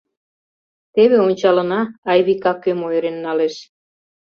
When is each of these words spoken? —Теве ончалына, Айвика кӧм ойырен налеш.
—Теве 0.93 1.17
ончалына, 1.27 1.81
Айвика 2.11 2.53
кӧм 2.63 2.79
ойырен 2.87 3.17
налеш. 3.25 3.55